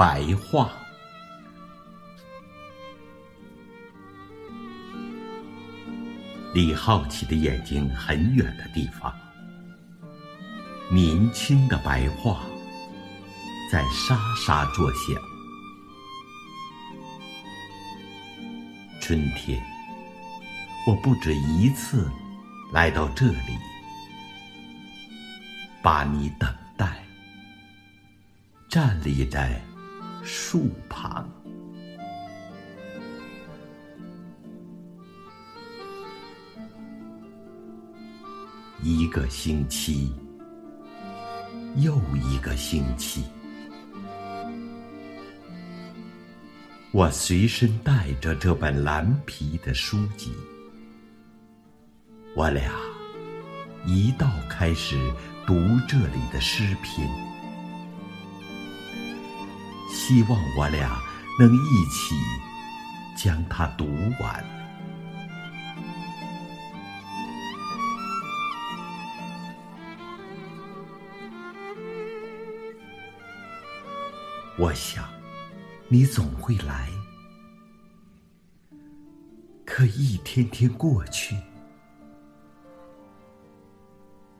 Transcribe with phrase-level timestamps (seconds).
[0.00, 0.66] 白桦。
[6.54, 9.14] 离好奇的眼睛很远的地方，
[10.90, 12.40] 年轻的白桦
[13.70, 15.14] 在沙沙作响。
[19.02, 19.62] 春天，
[20.86, 22.10] 我不止一次
[22.72, 23.58] 来到这里，
[25.82, 27.04] 把你等待，
[28.66, 29.60] 站立在
[30.22, 31.28] 树旁。
[38.82, 40.10] 一个星期，
[41.76, 43.24] 又一个星期，
[46.90, 50.32] 我随身带着这本蓝皮的书籍，
[52.34, 52.72] 我俩
[53.84, 54.96] 一道开始
[55.46, 55.54] 读
[55.86, 57.06] 这里的诗篇，
[60.10, 61.00] 希望我俩
[61.38, 62.16] 能一起
[63.16, 63.86] 将它读
[64.18, 64.44] 完。
[74.58, 75.08] 我想，
[75.86, 76.88] 你总会来。
[79.64, 81.36] 可一天天过去，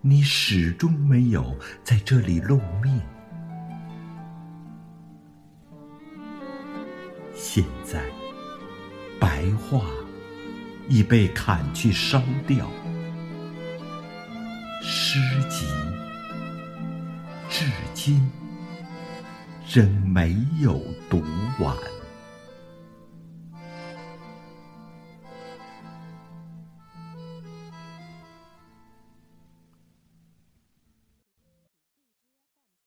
[0.00, 3.15] 你始终没有在这里露面。
[7.36, 8.02] 现在，
[9.20, 9.84] 白桦
[10.88, 12.70] 已被砍去烧掉，
[14.82, 15.20] 诗
[15.50, 15.66] 集
[17.50, 18.20] 至今。
[19.68, 21.22] 仍没有读
[21.58, 21.76] 完。